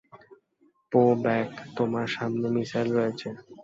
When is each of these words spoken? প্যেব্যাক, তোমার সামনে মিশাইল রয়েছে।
প্যেব্যাক, 0.91 1.49
তোমার 1.77 2.07
সামনে 2.15 2.47
মিশাইল 2.55 2.89
রয়েছে। 2.97 3.27